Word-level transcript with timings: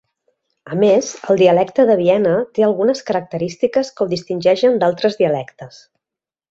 A 0.75 0.77
més, 0.83 1.09
el 1.33 1.37
dialecte 1.41 1.85
de 1.91 1.97
Viena 2.01 2.33
té 2.57 2.67
algunes 2.69 3.05
característiques 3.11 3.93
que 3.95 4.05
ho 4.07 4.13
distingeixen 4.15 4.85
d'altres 4.85 5.23
dialectes. 5.25 5.81